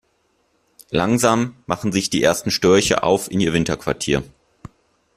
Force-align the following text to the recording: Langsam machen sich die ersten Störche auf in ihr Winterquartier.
Langsam 0.89 1.57
machen 1.67 1.91
sich 1.91 2.09
die 2.09 2.23
ersten 2.23 2.49
Störche 2.49 3.03
auf 3.03 3.29
in 3.29 3.39
ihr 3.39 3.53
Winterquartier. 3.53 4.23